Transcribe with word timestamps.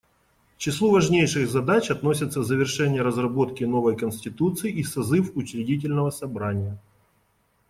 К 0.55 0.57
числу 0.57 0.89
важнейших 0.89 1.47
задач 1.47 1.91
относятся 1.91 2.41
завершение 2.41 3.03
разработки 3.03 3.65
новой 3.65 3.95
конституции 3.95 4.71
и 4.71 4.81
созыв 4.83 5.31
учредительного 5.35 6.09
собрания. 6.09 6.79